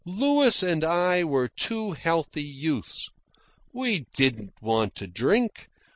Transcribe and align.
Louis 0.03 0.63
and 0.63 0.83
I 0.83 1.23
were 1.23 1.47
two 1.47 1.91
healthy 1.91 2.41
youths. 2.41 3.07
We 3.71 4.07
didn't 4.15 4.59
want 4.59 4.95
to 4.95 5.05
drink. 5.05 5.69